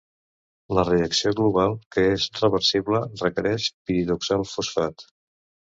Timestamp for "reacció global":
0.87-1.75